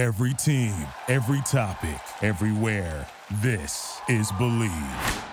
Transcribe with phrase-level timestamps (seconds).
[0.00, 0.72] Every team,
[1.08, 3.06] every topic, everywhere.
[3.42, 5.24] This is Bleav.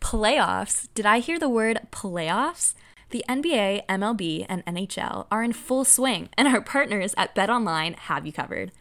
[0.00, 0.88] Playoffs?
[0.94, 2.74] Did I hear the word playoffs?
[3.10, 8.26] The NBA, MLB, and NHL are in full swing, and our partners at BetOnline have
[8.26, 8.72] you covered.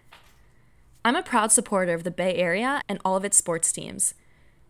[1.05, 4.15] I'm a proud supporter of the Bay Area and all of its sports teams,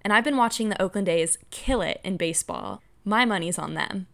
[0.02, 2.82] and I've been watching the Oakland A's kill it in baseball.
[3.06, 4.08] My money's on them.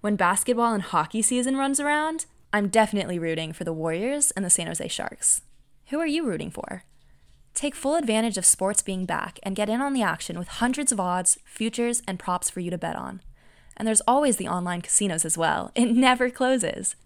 [0.00, 4.50] When basketball and hockey season runs around, I'm definitely rooting for the Warriors and the
[4.50, 5.42] San Jose Sharks.
[5.90, 6.82] Who are you rooting for?
[7.54, 10.90] Take full advantage of sports being back and get in on the action with hundreds
[10.90, 13.22] of odds, futures, and props for you to bet on.
[13.76, 15.70] And there's always the online casinos as well.
[15.76, 16.96] It never closes.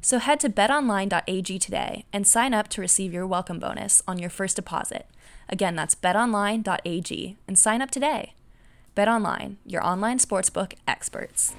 [0.00, 4.30] So head to betonline.ag today and sign up to receive your welcome bonus on your
[4.30, 5.06] first deposit.
[5.48, 8.34] Again, that's betonline.ag and sign up today.
[8.96, 11.54] BetOnline, your online sportsbook experts.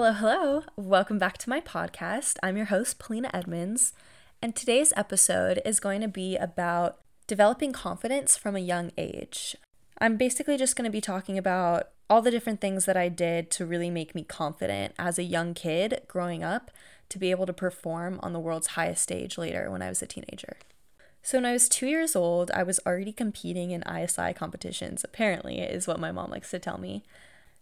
[0.00, 0.62] Hello, hello.
[0.76, 2.38] Welcome back to my podcast.
[2.42, 3.92] I'm your host, Polina Edmunds,
[4.40, 9.56] and today's episode is going to be about developing confidence from a young age.
[10.00, 13.50] I'm basically just going to be talking about all the different things that I did
[13.50, 16.70] to really make me confident as a young kid growing up
[17.10, 20.06] to be able to perform on the world's highest stage later when I was a
[20.06, 20.56] teenager.
[21.22, 25.58] So, when I was two years old, I was already competing in ISI competitions, apparently,
[25.58, 27.04] is what my mom likes to tell me.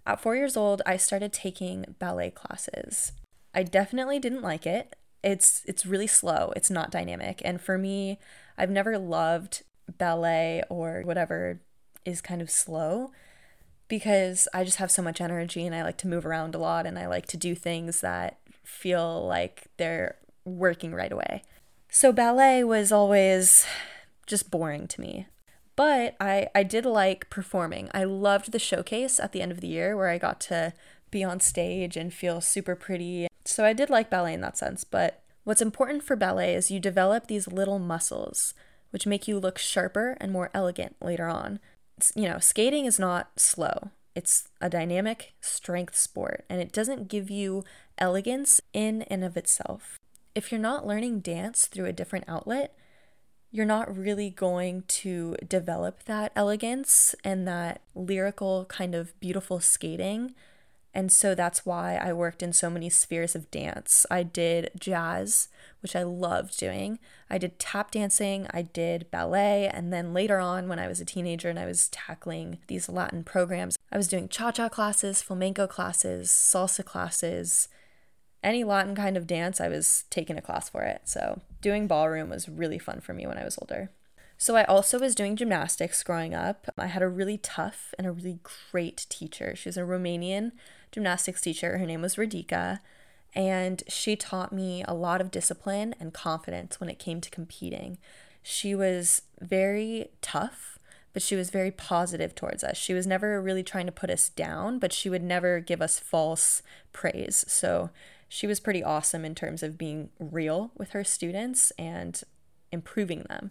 [0.09, 3.13] At four years old, I started taking ballet classes.
[3.55, 4.97] I definitely didn't like it.
[5.23, 6.51] It's it's really slow.
[6.57, 7.43] It's not dynamic.
[7.45, 8.19] And for me,
[8.57, 9.65] I've never loved
[9.99, 11.61] ballet or whatever
[12.07, 13.13] is kind of slow
[13.87, 16.87] because I just have so much energy and I like to move around a lot
[16.87, 21.43] and I like to do things that feel like they're working right away.
[21.91, 23.67] So ballet was always
[24.27, 25.27] just boring to me.
[25.79, 27.89] But I, I did like performing.
[27.95, 30.73] I loved the showcase at the end of the year where I got to
[31.13, 33.29] be on stage and feel super pretty.
[33.45, 34.83] So I did like ballet in that sense.
[34.83, 38.55] But what's important for ballet is you develop these little muscles,
[38.91, 41.61] which make you look sharper and more elegant later on.
[41.97, 43.93] It's, you know, skating is not slow.
[44.17, 47.63] It's a dynamic strength sport, and it doesn't give you
[47.99, 49.97] elegance in and of itself.
[50.35, 52.75] If you're not learning dance through a different outlet,
[53.51, 60.35] you're not really going to develop that elegance and that lyrical kind of beautiful skating.
[60.95, 64.05] And so that's why I worked in so many spheres of dance.
[64.11, 65.49] I did jazz,
[65.81, 66.99] which I loved doing.
[67.31, 71.05] I did tap dancing, I did ballet, and then later on, when I was a
[71.05, 75.67] teenager and I was tackling these Latin programs, I was doing cha cha classes, flamenco
[75.67, 77.69] classes, salsa classes,
[78.43, 81.03] any Latin kind of dance, I was taking a class for it.
[81.05, 83.91] So doing ballroom was really fun for me when I was older.
[84.37, 86.69] So I also was doing gymnastics growing up.
[86.79, 88.39] I had a really tough and a really
[88.71, 89.57] great teacher.
[89.57, 90.53] She was a Romanian
[90.93, 91.79] gymnastics teacher.
[91.79, 92.79] Her name was Radica.
[93.35, 97.99] And she taught me a lot of discipline and confidence when it came to competing.
[98.43, 100.79] She was very tough,
[101.13, 102.77] but she was very positive towards us.
[102.77, 105.99] She was never really trying to put us down, but she would never give us
[105.99, 107.45] false praise.
[107.49, 107.91] So
[108.29, 112.23] she was pretty awesome in terms of being real with her students and
[112.71, 113.51] improving them.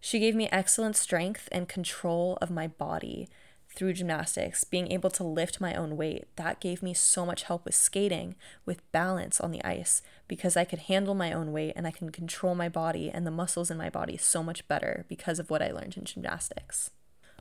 [0.00, 3.28] She gave me excellent strength and control of my body
[3.74, 6.24] through gymnastics, being able to lift my own weight.
[6.36, 8.34] That gave me so much help with skating,
[8.66, 12.10] with balance on the ice, because I could handle my own weight and I can
[12.10, 15.62] control my body and the muscles in my body so much better because of what
[15.62, 16.90] I learned in gymnastics.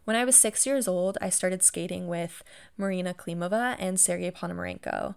[0.05, 2.43] When I was six years old, I started skating with
[2.77, 5.15] Marina Klimova and Sergei Ponomarenko.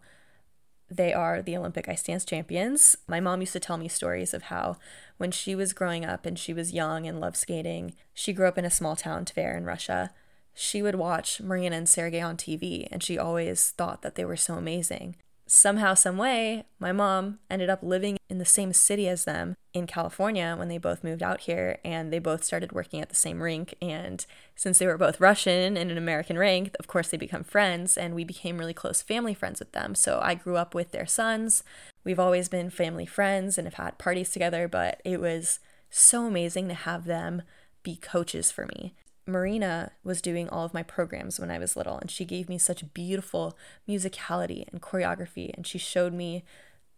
[0.94, 2.96] They are the Olympic ice dance champions.
[3.08, 4.76] My mom used to tell me stories of how
[5.16, 8.58] when she was growing up and she was young and loved skating, she grew up
[8.58, 10.10] in a small town, Tver, in Russia.
[10.52, 14.36] She would watch Marina and Sergey on TV and she always thought that they were
[14.36, 15.16] so amazing
[15.54, 19.86] somehow, some way, my mom ended up living in the same city as them in
[19.86, 23.42] California when they both moved out here and they both started working at the same
[23.42, 23.74] rink.
[23.82, 24.24] And
[24.56, 28.14] since they were both Russian and an American rink, of course, they become friends and
[28.14, 29.94] we became really close family friends with them.
[29.94, 31.62] So I grew up with their sons.
[32.02, 35.60] We've always been family friends and have had parties together, but it was
[35.90, 37.42] so amazing to have them
[37.82, 38.94] be coaches for me.
[39.26, 42.58] Marina was doing all of my programs when I was little, and she gave me
[42.58, 43.56] such beautiful
[43.88, 46.44] musicality and choreography, and she showed me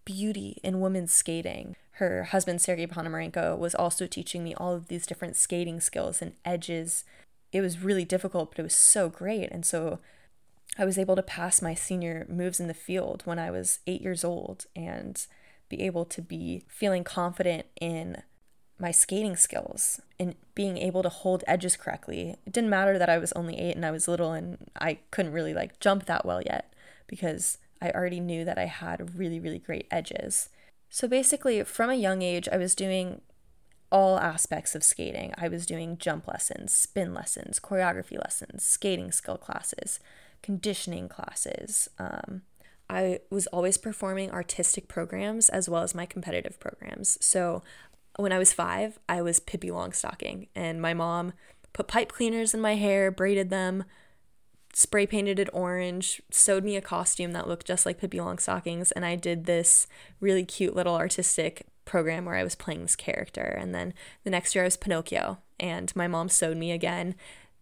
[0.05, 1.77] beauty in women's skating.
[1.93, 6.33] Her husband, Sergei Ponomarenko, was also teaching me all of these different skating skills and
[6.45, 7.05] edges.
[7.53, 9.51] It was really difficult, but it was so great.
[9.51, 10.01] And so
[10.77, 14.03] I was able to pass my senior moves in the field when I was eight
[14.03, 15.25] years old and
[15.69, 18.23] be able to be feeling confident in
[18.79, 22.37] my skating skills and being able to hold edges correctly.
[22.47, 25.33] It didn't matter that I was only eight and I was little and I couldn't
[25.33, 26.73] really like jump that well yet
[27.07, 30.49] because I already knew that I had really, really great edges.
[30.89, 33.21] So basically, from a young age, I was doing
[33.91, 35.33] all aspects of skating.
[35.39, 40.01] I was doing jump lessons, spin lessons, choreography lessons, skating skill classes,
[40.43, 41.89] conditioning classes.
[41.99, 42.43] Um,
[42.91, 47.19] I was always performing artistic programs as well as my competitive programs.
[47.25, 47.63] So
[48.17, 51.33] when I was five, I was Pippi Longstocking, and my mom
[51.73, 53.85] put pipe cleaners in my hair, braided them,
[54.73, 59.05] spray painted it orange, sewed me a costume that looked just like Pippi Longstockings, and
[59.05, 59.87] I did this
[60.21, 63.43] really cute little artistic program where I was playing this character.
[63.43, 63.95] And then
[64.25, 67.15] the next year I was Pinocchio, and my mom sewed me again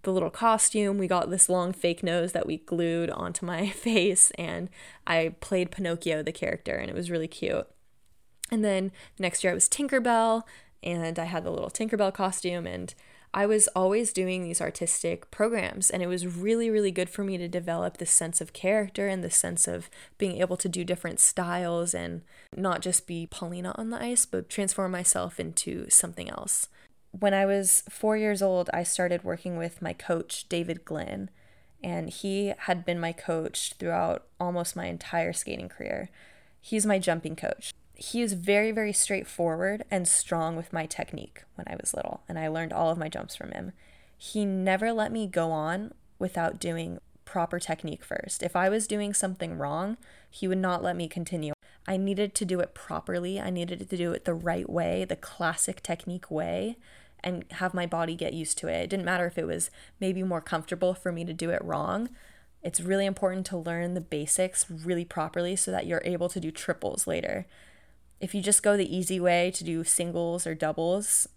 [0.02, 0.98] the little costume.
[0.98, 4.68] We got this long fake nose that we glued onto my face, and
[5.06, 7.66] I played Pinocchio, the character, and it was really cute.
[8.52, 10.42] And then the next year I was Tinkerbell
[10.82, 12.94] and I had the little Tinkerbell costume and
[13.32, 17.38] I was always doing these artistic programs and it was really really good for me
[17.38, 19.88] to develop this sense of character and the sense of
[20.18, 22.20] being able to do different styles and
[22.54, 26.68] not just be Polina on the ice but transform myself into something else.
[27.18, 31.30] When I was 4 years old, I started working with my coach David Glynn
[31.82, 36.10] and he had been my coach throughout almost my entire skating career.
[36.60, 37.72] He's my jumping coach
[38.02, 42.36] he was very, very straightforward and strong with my technique when I was little, and
[42.36, 43.70] I learned all of my jumps from him.
[44.18, 48.42] He never let me go on without doing proper technique first.
[48.42, 51.52] If I was doing something wrong, he would not let me continue.
[51.86, 55.14] I needed to do it properly, I needed to do it the right way, the
[55.14, 56.78] classic technique way,
[57.22, 58.82] and have my body get used to it.
[58.82, 59.70] It didn't matter if it was
[60.00, 62.08] maybe more comfortable for me to do it wrong.
[62.64, 66.50] It's really important to learn the basics really properly so that you're able to do
[66.50, 67.46] triples later
[68.22, 71.28] if you just go the easy way to do singles or doubles,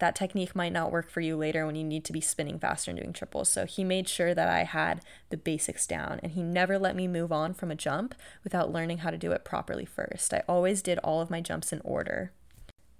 [0.00, 2.90] that technique might not work for you later when you need to be spinning faster
[2.90, 3.48] and doing triples.
[3.48, 5.00] So he made sure that I had
[5.30, 8.98] the basics down and he never let me move on from a jump without learning
[8.98, 10.34] how to do it properly first.
[10.34, 12.32] I always did all of my jumps in order.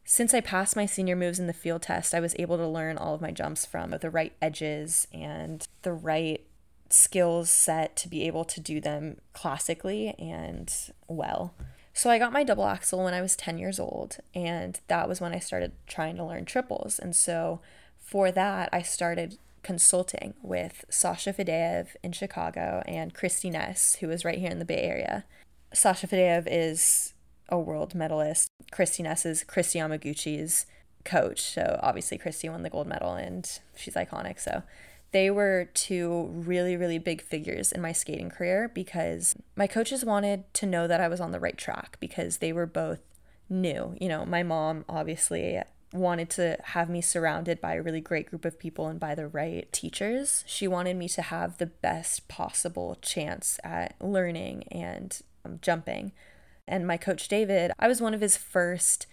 [0.04, 2.96] Since I passed my senior moves in the field test, I was able to learn
[2.96, 6.46] all of my jumps from the right edges and the right
[6.90, 10.72] skills set to be able to do them classically and
[11.08, 11.54] well.
[11.94, 15.20] So I got my double axel when I was 10 years old, and that was
[15.20, 16.98] when I started trying to learn triples.
[16.98, 17.60] And so
[17.98, 24.24] for that, I started consulting with Sasha Fadeev in Chicago and Christy Ness, who is
[24.24, 25.24] right here in the Bay Area.
[25.72, 27.14] Sasha Fadeev is
[27.48, 28.48] a world medalist.
[28.70, 30.66] Christy Ness is Kristi Yamaguchi's
[31.04, 31.40] coach.
[31.42, 34.40] So obviously Kristi won the gold medal and she's iconic.
[34.40, 34.62] So
[35.12, 40.52] they were two really, really big figures in my skating career because my coaches wanted
[40.54, 43.00] to know that I was on the right track because they were both
[43.48, 43.94] new.
[44.00, 45.60] You know, my mom obviously
[45.92, 49.28] wanted to have me surrounded by a really great group of people and by the
[49.28, 50.42] right teachers.
[50.46, 56.12] She wanted me to have the best possible chance at learning and um, jumping.
[56.66, 59.06] And my coach David, I was one of his first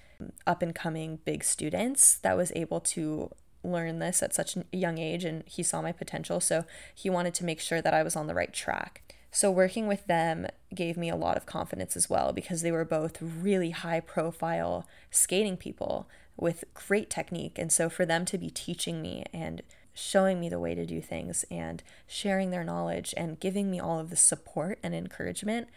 [0.48, 3.32] up and coming big students that was able to
[3.64, 6.40] learn this at such a young age and he saw my potential.
[6.40, 9.16] So he wanted to make sure that I was on the right track.
[9.32, 12.86] So working with them gave me a lot of confidence as well because they were
[12.86, 17.60] both really high profile skating people with great technique.
[17.60, 19.62] And so for them to be teaching me and
[19.94, 24.00] showing me the way to do things and sharing their knowledge and giving me all
[24.00, 25.68] of the support and encouragement,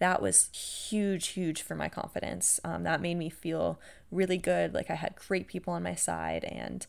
[0.00, 2.60] that was huge, huge for my confidence.
[2.64, 3.80] Um, that made me feel
[4.10, 6.86] really good, like I had great people on my side and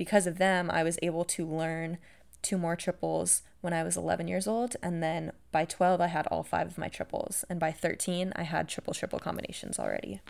[0.00, 1.98] because of them, I was able to learn
[2.40, 4.74] two more triples when I was 11 years old.
[4.82, 7.44] And then by 12, I had all five of my triples.
[7.50, 10.22] And by 13, I had triple triple combinations already.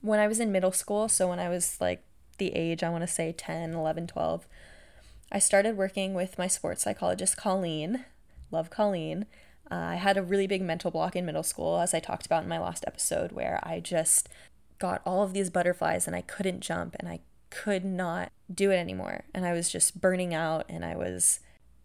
[0.00, 2.02] When I was in middle school, so when I was like
[2.38, 4.46] the age, I want to say 10, 11, 12,
[5.30, 8.06] I started working with my sports psychologist, Colleen.
[8.50, 9.26] Love Colleen.
[9.70, 12.44] Uh, I had a really big mental block in middle school, as I talked about
[12.44, 14.30] in my last episode, where I just
[14.78, 18.76] got all of these butterflies and I couldn't jump and I could not do it
[18.76, 19.24] anymore.
[19.34, 21.40] And I was just burning out and I was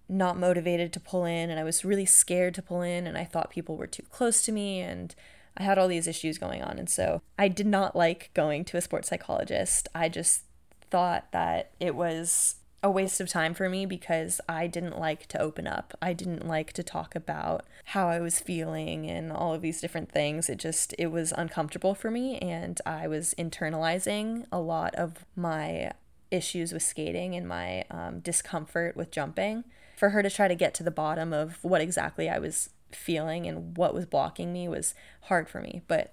[0.09, 3.23] not motivated to pull in and I was really scared to pull in and I
[3.23, 5.15] thought people were too close to me and
[5.55, 6.77] I had all these issues going on.
[6.79, 9.87] And so I did not like going to a sports psychologist.
[9.93, 10.43] I just
[10.89, 15.41] thought that it was a waste of time for me because I didn't like to
[15.41, 15.97] open up.
[16.01, 20.11] I didn't like to talk about how I was feeling and all of these different
[20.11, 20.49] things.
[20.49, 25.93] It just it was uncomfortable for me and I was internalizing a lot of my
[26.29, 29.63] issues with skating and my um, discomfort with jumping.
[29.95, 33.47] For her to try to get to the bottom of what exactly I was feeling
[33.47, 35.83] and what was blocking me was hard for me.
[35.87, 36.11] But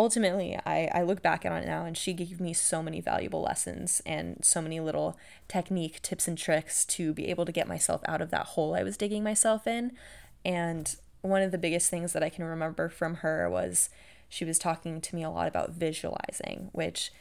[0.00, 3.42] ultimately, I, I look back on it now and she gave me so many valuable
[3.42, 8.00] lessons and so many little technique tips and tricks to be able to get myself
[8.06, 9.92] out of that hole I was digging myself in.
[10.42, 13.90] And one of the biggest things that I can remember from her was
[14.26, 17.12] she was talking to me a lot about visualizing, which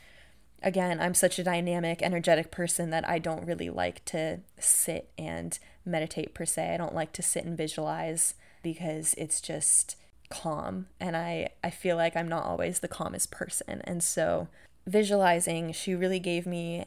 [0.63, 5.59] again, I'm such a dynamic, energetic person that I don't really like to sit and
[5.85, 6.73] meditate per se.
[6.73, 9.97] I don't like to sit and visualize because it's just
[10.29, 13.81] calm and I I feel like I'm not always the calmest person.
[13.83, 14.47] And so
[14.85, 16.85] visualizing, she really gave me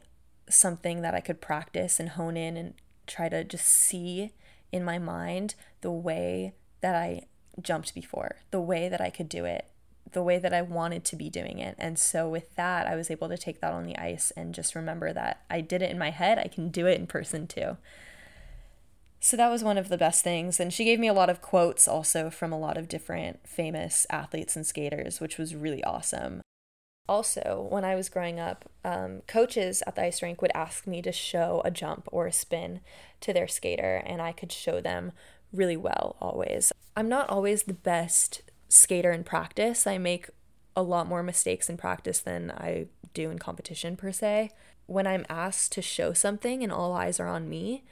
[0.48, 2.74] something that I could practice and hone in and
[3.06, 4.32] try to just see
[4.70, 7.26] in my mind the way that I
[7.60, 9.66] jumped before, the way that I could do it,
[10.12, 11.74] the way that I wanted to be doing it.
[11.78, 14.74] And so with that, I was able to take that on the ice and just
[14.74, 17.76] remember that I did it in my head, I can do it in person too.
[19.24, 20.58] So that was one of the best things.
[20.58, 24.04] And she gave me a lot of quotes also from a lot of different famous
[24.10, 26.42] athletes and skaters, which was really awesome.
[27.08, 31.00] Also, when I was growing up, um, coaches at the ice rink would ask me
[31.02, 32.80] to show a jump or a spin
[33.20, 35.12] to their skater, and I could show them
[35.52, 36.72] really well always.
[36.96, 39.86] I'm not always the best skater in practice.
[39.86, 40.30] I make
[40.74, 44.50] a lot more mistakes in practice than I do in competition per se.
[44.86, 47.84] When I'm asked to show something and all eyes are on me,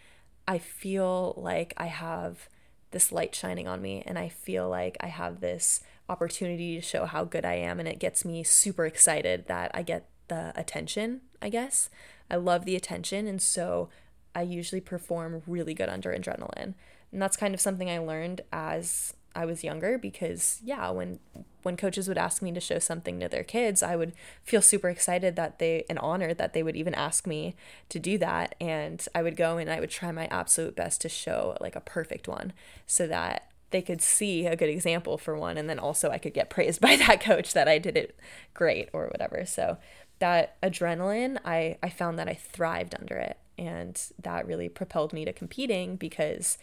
[0.51, 2.49] I feel like I have
[2.91, 7.05] this light shining on me and I feel like I have this opportunity to show
[7.05, 11.21] how good I am and it gets me super excited that I get the attention,
[11.41, 11.89] I guess.
[12.29, 13.91] I love the attention and so
[14.35, 16.75] I usually perform really good under adrenaline.
[17.13, 21.21] And that's kind of something I learned as I was younger because yeah, when
[21.63, 24.13] when coaches would ask me to show something to their kids, I would
[24.43, 27.55] feel super excited that they and honored that they would even ask me
[27.89, 28.55] to do that.
[28.61, 31.81] And I would go and I would try my absolute best to show like a
[31.81, 32.53] perfect one
[32.87, 35.57] so that they could see a good example for one.
[35.57, 38.17] And then also I could get praised by that coach that I did it
[38.55, 39.45] great or whatever.
[39.47, 39.79] So
[40.19, 43.39] that adrenaline, I I found that I thrived under it.
[43.59, 46.57] And that really propelled me to competing because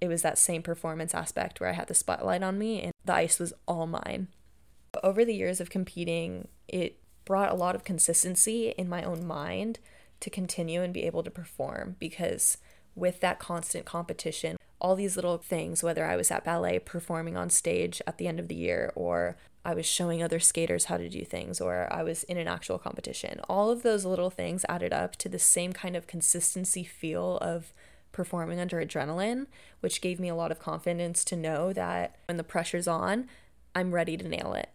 [0.00, 3.14] it was that same performance aspect where I had the spotlight on me and the
[3.14, 4.28] ice was all mine.
[5.02, 9.78] Over the years of competing, it brought a lot of consistency in my own mind
[10.20, 12.58] to continue and be able to perform because
[12.94, 17.50] with that constant competition, all these little things, whether I was at ballet performing on
[17.50, 21.08] stage at the end of the year, or I was showing other skaters how to
[21.08, 24.92] do things, or I was in an actual competition, all of those little things added
[24.92, 27.72] up to the same kind of consistency feel of
[28.14, 29.46] performing under adrenaline,
[29.80, 33.28] which gave me a lot of confidence to know that when the pressure's on,
[33.74, 34.70] I'm ready to nail it.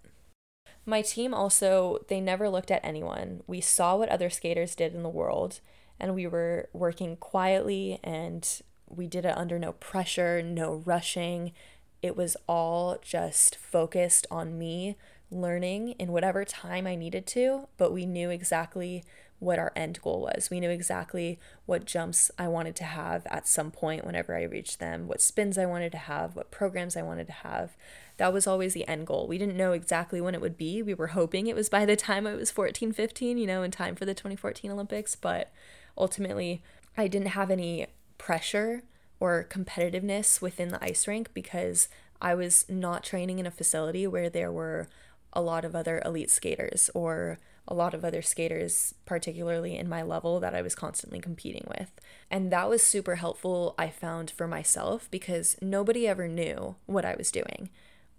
[0.86, 3.42] My team also, they never looked at anyone.
[3.48, 5.62] We saw what other skaters did in the world,
[6.00, 8.48] and we were working quietly and
[8.88, 11.54] we did it under no pressure, no rushing.
[12.02, 14.96] It was all just focused on me
[15.32, 19.04] learning in whatever time I needed to, but we knew exactly
[19.40, 20.50] what our end goal was.
[20.50, 24.80] We knew exactly what jumps I wanted to have at some point whenever I reached
[24.80, 27.76] them, what spins I wanted to have, what programs I wanted to have.
[28.18, 29.28] That was always the end goal.
[29.28, 30.84] We didn't know exactly when it would be.
[30.84, 33.72] We were hoping it was by the time I was 14, 15, you know, in
[33.72, 35.52] time for the 2014 Olympics, but
[35.98, 36.62] ultimately
[36.98, 38.84] I didn't have any pressure
[39.22, 41.88] or competitiveness within the ice rink because
[42.22, 44.88] I was not training in a facility where there were
[45.34, 50.02] a lot of other elite skaters or a lot of other skaters, particularly in my
[50.02, 51.92] level that I was constantly competing with.
[52.32, 57.16] And that was super helpful, I found, for myself because nobody ever knew what I
[57.16, 57.70] was doing.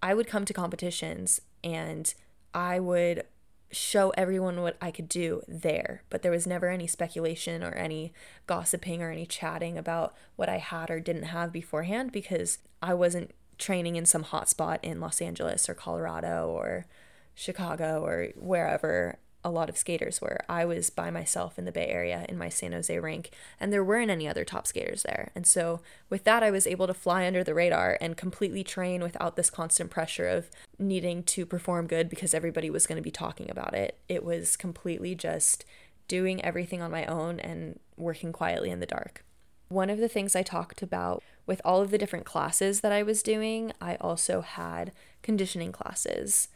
[0.03, 2.15] I would come to competitions and
[2.55, 3.25] I would
[3.73, 8.13] show everyone what I could do there, but there was never any speculation or any
[8.47, 13.33] gossiping or any chatting about what I had or didn't have beforehand because I wasn't
[13.59, 16.87] training in some hotspot in Los Angeles or Colorado or
[17.35, 20.41] Chicago or wherever a lot of skaters were.
[20.49, 23.85] I was by myself in the Bay Area in my San Jose rink, and there
[23.85, 25.31] weren't any other top skaters there.
[25.35, 29.03] And so, with that, I was able to fly under the radar and completely train
[29.03, 33.11] without this constant pressure of needing to perform good because everybody was going to be
[33.11, 33.99] talking about it.
[34.09, 35.65] It was completely just
[36.07, 39.25] doing everything on my own and working quietly in the dark.
[39.69, 43.05] One of the things I talked about with all of the different classes that I
[43.05, 44.91] was doing, I also had
[45.23, 46.49] conditioning classes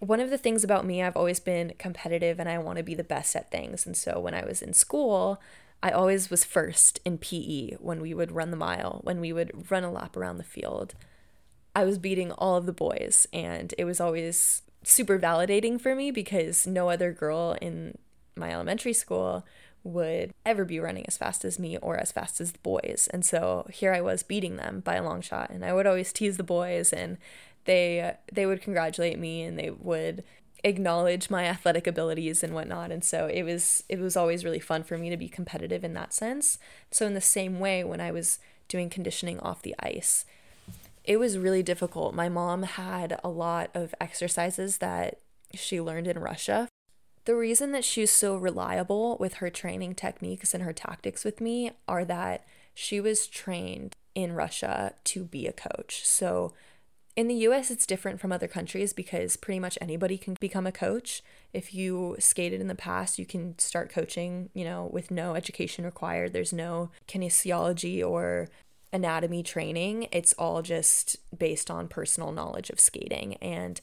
[0.00, 2.94] one of the things about me, I've always been competitive and I want to be
[2.94, 3.86] the best at things.
[3.86, 5.40] And so when I was in school,
[5.82, 9.70] I always was first in PE when we would run the mile, when we would
[9.70, 10.94] run a lap around the field.
[11.74, 16.10] I was beating all of the boys, and it was always super validating for me
[16.10, 17.96] because no other girl in
[18.36, 19.44] my elementary school
[19.84, 23.08] would ever be running as fast as me or as fast as the boys.
[23.12, 25.50] And so here I was beating them by a long shot.
[25.50, 27.18] And I would always tease the boys and
[27.64, 30.24] they they would congratulate me and they would
[30.64, 32.90] acknowledge my athletic abilities and whatnot.
[32.90, 35.94] And so it was it was always really fun for me to be competitive in
[35.94, 36.58] that sense.
[36.90, 38.38] So in the same way, when I was
[38.68, 40.24] doing conditioning off the ice,
[41.04, 42.14] it was really difficult.
[42.14, 45.18] My mom had a lot of exercises that
[45.54, 46.68] she learned in Russia.
[47.24, 51.72] The reason that she's so reliable with her training techniques and her tactics with me
[51.86, 56.06] are that she was trained in Russia to be a coach.
[56.06, 56.52] So
[57.14, 60.72] in the US, it's different from other countries because pretty much anybody can become a
[60.72, 61.22] coach.
[61.52, 65.84] If you skated in the past, you can start coaching, you know, with no education
[65.84, 66.32] required.
[66.32, 68.48] There's no kinesiology or
[68.92, 70.08] anatomy training.
[70.10, 73.34] It's all just based on personal knowledge of skating.
[73.36, 73.80] And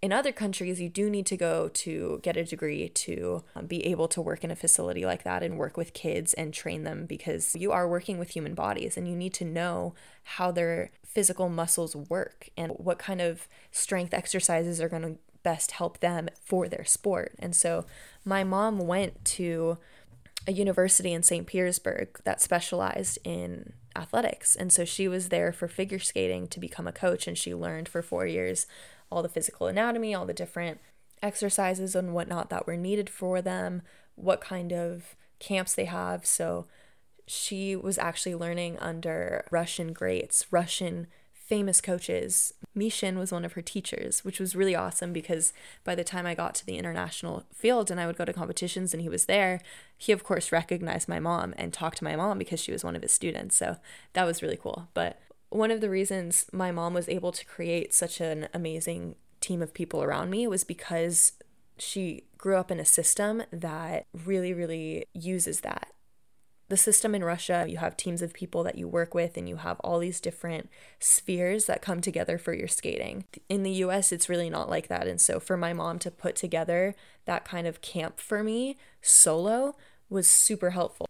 [0.00, 3.84] in other countries, you do need to go to get a degree to um, be
[3.86, 7.04] able to work in a facility like that and work with kids and train them
[7.04, 11.48] because you are working with human bodies and you need to know how their physical
[11.48, 16.68] muscles work and what kind of strength exercises are going to best help them for
[16.68, 17.34] their sport.
[17.38, 17.84] And so
[18.24, 19.78] my mom went to
[20.46, 21.46] a university in St.
[21.46, 24.54] Petersburg that specialized in athletics.
[24.54, 27.88] And so she was there for figure skating to become a coach and she learned
[27.88, 28.66] for four years
[29.10, 30.80] all the physical anatomy, all the different
[31.22, 33.82] exercises and whatnot that were needed for them,
[34.14, 36.26] what kind of camps they have.
[36.26, 36.66] So
[37.26, 42.52] she was actually learning under Russian greats, Russian famous coaches.
[42.76, 46.34] Mishin was one of her teachers, which was really awesome because by the time I
[46.34, 49.60] got to the international field and I would go to competitions and he was there,
[49.96, 52.94] he of course recognized my mom and talked to my mom because she was one
[52.94, 53.56] of his students.
[53.56, 53.78] So
[54.12, 54.88] that was really cool.
[54.92, 55.18] But
[55.50, 59.74] one of the reasons my mom was able to create such an amazing team of
[59.74, 61.32] people around me was because
[61.78, 65.92] she grew up in a system that really, really uses that.
[66.68, 69.56] The system in Russia, you have teams of people that you work with, and you
[69.56, 70.68] have all these different
[71.00, 73.24] spheres that come together for your skating.
[73.48, 75.06] In the US, it's really not like that.
[75.06, 79.76] And so, for my mom to put together that kind of camp for me solo
[80.10, 81.08] was super helpful.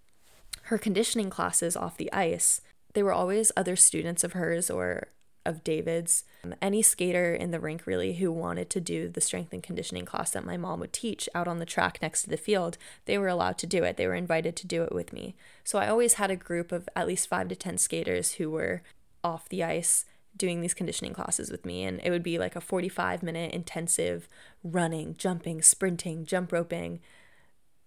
[0.65, 2.61] Her conditioning classes off the ice
[2.99, 5.07] they were always other students of hers or
[5.47, 6.25] of David's.
[6.43, 10.05] Um, any skater in the rink, really, who wanted to do the strength and conditioning
[10.05, 13.17] class that my mom would teach out on the track next to the field, they
[13.17, 13.97] were allowed to do it.
[13.97, 15.37] They were invited to do it with me.
[15.63, 18.83] So I always had a group of at least five to 10 skaters who were
[19.23, 20.05] off the ice
[20.37, 21.85] doing these conditioning classes with me.
[21.85, 24.29] And it would be like a 45 minute intensive
[24.65, 26.99] running, jumping, sprinting, jump roping,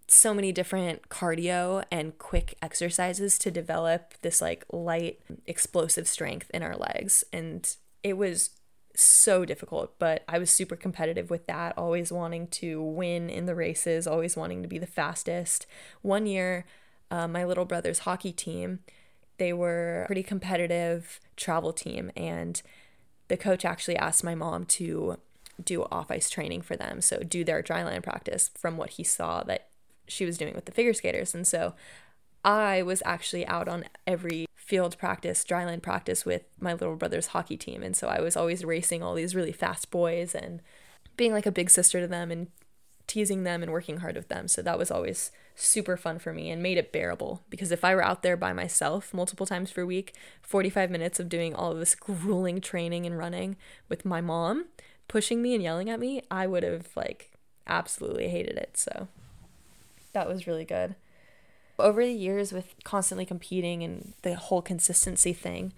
[0.08, 6.64] so many different cardio and quick exercises to develop this like light explosive strength in
[6.64, 7.24] our legs.
[7.32, 8.52] And it was
[8.94, 13.56] so difficult but i was super competitive with that always wanting to win in the
[13.56, 15.66] races always wanting to be the fastest.
[16.02, 16.66] One year
[17.10, 18.80] uh, my little brother's hockey team
[19.38, 22.62] they were a pretty competitive travel team and
[23.28, 25.18] the coach actually asked my mom to
[25.64, 29.44] do off ice training for them so do their dryland practice from what he saw
[29.44, 29.71] that
[30.12, 31.34] she was doing with the figure skaters.
[31.34, 31.74] And so
[32.44, 37.58] I was actually out on every field practice, dryland practice with my little brother's hockey
[37.58, 37.84] team.
[37.84, 40.62] And so I was always racing all these really fast boys and
[41.18, 42.48] being like a big sister to them and
[43.08, 44.48] teasing them and working hard with them.
[44.48, 47.94] So that was always super fun for me and made it bearable because if I
[47.94, 51.80] were out there by myself multiple times per week, 45 minutes of doing all of
[51.80, 53.58] this grueling training and running
[53.90, 54.68] with my mom
[55.10, 57.32] pushing me and yelling at me, I would have like
[57.68, 58.78] absolutely hated it.
[58.78, 59.10] So
[60.14, 60.96] that was really good.
[61.80, 65.74] Over the years, with constantly competing and the whole consistency thing,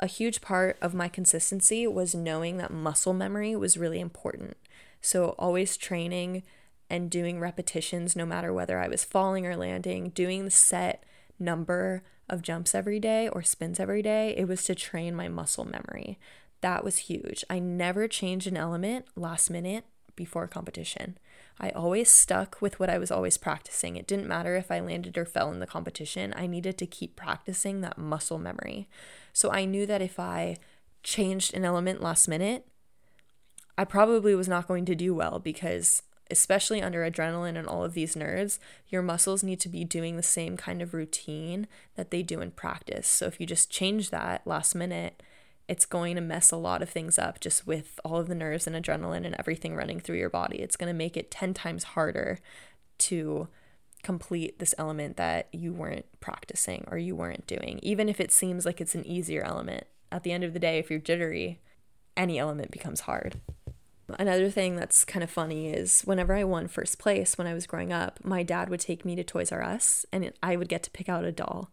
[0.00, 4.56] a huge part of my consistency was knowing that muscle memory was really important.
[5.00, 6.44] So, always training
[6.90, 11.04] and doing repetitions, no matter whether I was falling or landing, doing the set
[11.38, 15.64] number of jumps every day or spins every day, it was to train my muscle
[15.64, 16.18] memory.
[16.60, 17.44] That was huge.
[17.48, 19.84] I never changed an element last minute
[20.16, 21.16] before competition.
[21.60, 23.96] I always stuck with what I was always practicing.
[23.96, 27.16] It didn't matter if I landed or fell in the competition, I needed to keep
[27.16, 28.88] practicing that muscle memory.
[29.32, 30.56] So I knew that if I
[31.02, 32.66] changed an element last minute,
[33.76, 37.94] I probably was not going to do well because, especially under adrenaline and all of
[37.94, 42.22] these nerves, your muscles need to be doing the same kind of routine that they
[42.22, 43.06] do in practice.
[43.06, 45.22] So if you just change that last minute,
[45.68, 48.66] it's going to mess a lot of things up just with all of the nerves
[48.66, 50.58] and adrenaline and everything running through your body.
[50.58, 52.38] It's going to make it 10 times harder
[52.98, 53.48] to
[54.02, 58.64] complete this element that you weren't practicing or you weren't doing, even if it seems
[58.64, 59.84] like it's an easier element.
[60.10, 61.60] At the end of the day, if you're jittery,
[62.16, 63.40] any element becomes hard.
[64.18, 67.66] Another thing that's kind of funny is whenever I won first place when I was
[67.66, 70.82] growing up, my dad would take me to Toys R Us and I would get
[70.84, 71.70] to pick out a doll.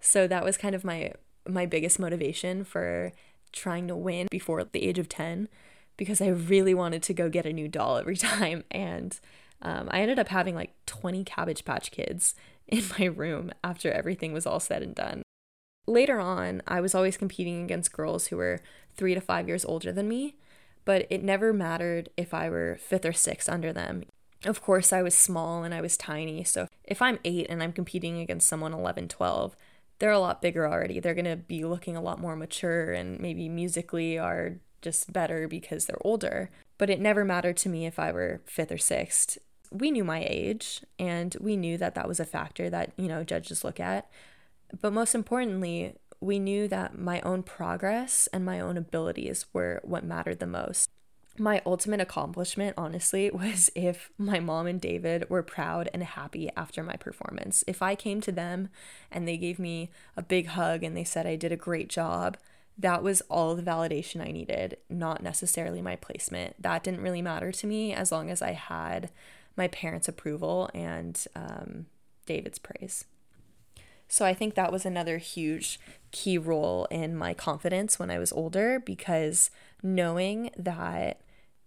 [0.00, 1.12] So that was kind of my
[1.46, 3.12] my biggest motivation for
[3.54, 5.48] trying to win before the age of 10
[5.96, 8.64] because I really wanted to go get a new doll every time.
[8.70, 9.18] And
[9.62, 12.34] um, I ended up having like 20 Cabbage Patch Kids
[12.68, 15.22] in my room after everything was all said and done.
[15.86, 18.60] Later on, I was always competing against girls who were
[18.96, 20.36] three to five years older than me,
[20.84, 24.04] but it never mattered if I were fifth or sixth under them.
[24.46, 27.72] Of course, I was small and I was tiny, so if I'm eight and I'm
[27.72, 29.56] competing against someone 11, 12,
[29.98, 31.00] they're a lot bigger already.
[31.00, 35.48] They're going to be looking a lot more mature and maybe musically are just better
[35.48, 36.50] because they're older.
[36.78, 39.38] But it never mattered to me if I were fifth or sixth.
[39.70, 43.24] We knew my age and we knew that that was a factor that, you know,
[43.24, 44.10] judges look at.
[44.80, 50.04] But most importantly, we knew that my own progress and my own abilities were what
[50.04, 50.90] mattered the most
[51.38, 56.82] my ultimate accomplishment, honestly, was if my mom and David were proud and happy after
[56.82, 57.64] my performance.
[57.66, 58.68] If I came to them
[59.10, 62.36] and they gave me a big hug and they said I did a great job,
[62.76, 66.60] that was all the validation I needed, not necessarily my placement.
[66.60, 69.10] That didn't really matter to me as long as I had
[69.56, 71.86] my parents' approval and um,
[72.26, 73.04] David's praise.
[74.14, 75.80] So I think that was another huge
[76.12, 79.50] key role in my confidence when I was older because
[79.82, 81.20] knowing that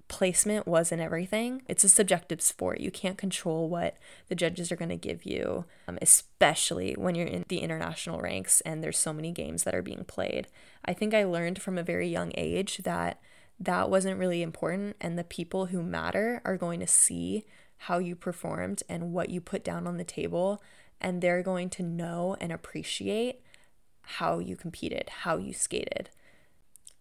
[0.08, 1.64] placement wasn't everything.
[1.68, 2.80] It's a subjective sport.
[2.80, 3.98] You can't control what
[4.30, 8.62] the judges are going to give you, um, especially when you're in the international ranks
[8.62, 10.48] and there's so many games that are being played.
[10.86, 13.20] I think I learned from a very young age that
[13.60, 17.44] that wasn't really important, and the people who matter are going to see
[17.78, 20.62] how you performed and what you put down on the table,
[21.00, 23.42] and they're going to know and appreciate
[24.02, 26.10] how you competed, how you skated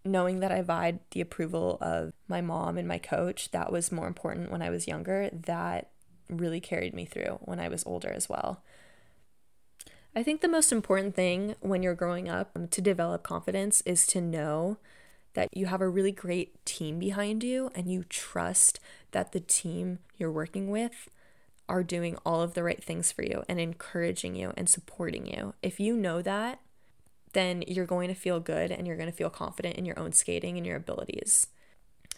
[0.07, 4.07] knowing that I vied the approval of my mom and my coach, that was more
[4.07, 5.29] important when I was younger.
[5.33, 5.91] That
[6.29, 8.63] really carried me through when I was older as well.
[10.15, 14.07] I think the most important thing when you're growing up um, to develop confidence is
[14.09, 14.79] to know
[15.35, 18.81] that you have a really great team behind you and you trust
[19.11, 21.11] that the team you're working with
[21.68, 25.55] are doing all of the right things for you and encouraging you and supporting you.
[25.62, 26.61] If you know that,
[27.33, 30.12] then you're going to feel good and you're going to feel confident in your own
[30.12, 31.48] skating and your abilities.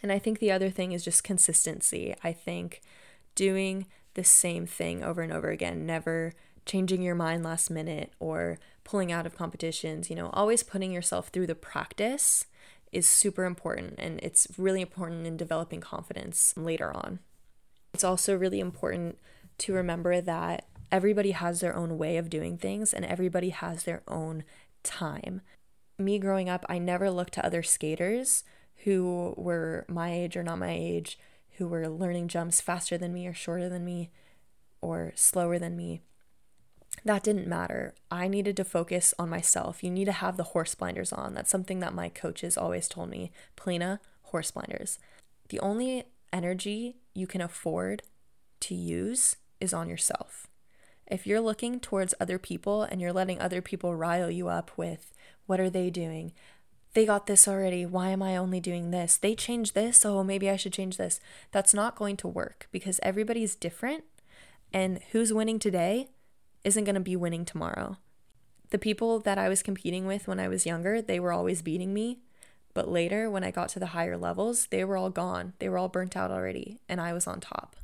[0.02, 2.14] And I think the other thing is just consistency.
[2.22, 2.82] I think
[3.34, 6.32] doing the same thing over and over again, never
[6.66, 11.28] changing your mind last minute or pulling out of competitions, you know, always putting yourself
[11.28, 12.46] through the practice
[12.92, 17.18] is super important and it's really important in developing confidence later on.
[17.92, 19.18] It's also really important
[19.58, 24.02] to remember that everybody has their own way of doing things and everybody has their
[24.08, 24.44] own
[24.82, 25.40] time.
[25.98, 28.44] Me growing up, I never looked to other skaters
[28.84, 31.18] who were my age or not my age,
[31.56, 34.10] who were learning jumps faster than me or shorter than me
[34.80, 36.02] or slower than me.
[37.04, 37.94] That didn't matter.
[38.10, 39.82] I needed to focus on myself.
[39.82, 41.34] You need to have the horse blinders on.
[41.34, 43.30] That's something that my coaches always told me.
[43.56, 44.98] Polina, horse blinders.
[45.48, 48.02] The only energy you can afford
[48.60, 50.46] to use is on yourself.
[51.06, 55.12] If you're looking towards other people and you're letting other people rile you up with,
[55.46, 56.32] what are they doing?
[56.94, 57.86] They got this already.
[57.86, 59.16] Why am I only doing this?
[59.16, 60.04] They changed this.
[60.04, 61.20] Oh, maybe I should change this.
[61.52, 64.04] That's not going to work because everybody's different.
[64.72, 66.08] And who's winning today
[66.64, 67.96] isn't going to be winning tomorrow.
[68.70, 71.94] The people that I was competing with when I was younger, they were always beating
[71.94, 72.18] me.
[72.74, 75.54] But later, when I got to the higher levels, they were all gone.
[75.58, 77.76] They were all burnt out already, and I was on top.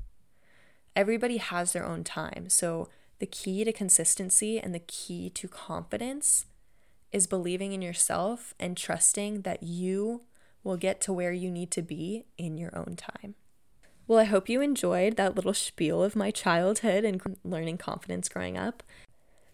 [0.96, 2.48] Everybody has their own time.
[2.48, 6.46] So the key to consistency and the key to confidence
[7.12, 10.22] is believing in yourself and trusting that you
[10.62, 13.34] will get to where you need to be in your own time.
[14.06, 18.58] Well, I hope you enjoyed that little spiel of my childhood and learning confidence growing
[18.58, 18.82] up.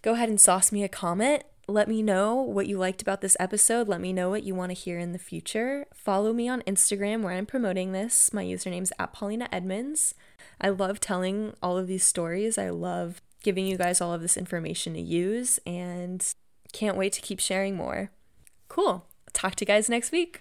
[0.02, 1.44] Go ahead and sauce me a comment.
[1.68, 3.86] Let me know what you liked about this episode.
[3.86, 5.86] Let me know what you want to hear in the future.
[5.94, 8.32] Follow me on Instagram where I'm promoting this.
[8.32, 10.14] My username's at Polina Edmunds.
[10.60, 12.58] I love telling all of these stories.
[12.58, 16.24] I love giving you guys all of this information to use and
[16.72, 18.10] can't wait to keep sharing more.
[18.68, 19.06] Cool.
[19.32, 20.40] Talk to you guys next week.